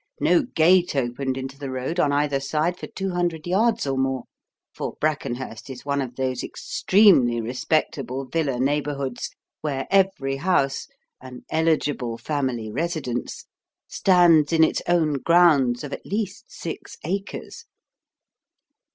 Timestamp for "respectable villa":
7.39-8.59